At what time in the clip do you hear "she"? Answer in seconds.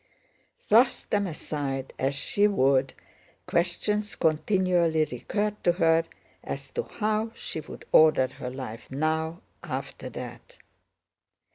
2.15-2.47, 7.35-7.59